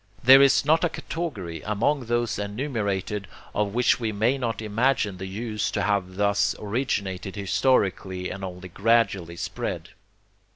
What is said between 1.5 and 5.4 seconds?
among those enumerated, of which we may not imagine the